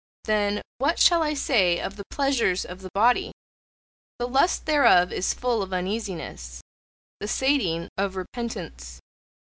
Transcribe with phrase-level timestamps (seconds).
[0.23, 3.31] 'Then, what shall I say of the pleasures of the body?
[4.17, 6.59] The lust thereof is full of uneasiness;
[7.19, 8.99] the sating, of repentance.